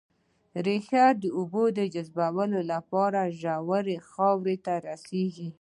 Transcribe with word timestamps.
ريښه 0.65 1.05
د 1.21 1.23
اوبو 1.37 1.63
جذبولو 1.93 2.59
لپاره 2.71 3.19
ژورې 3.41 3.97
خاورې 4.09 4.55
ته 4.65 4.73
رسېږي 4.87 5.49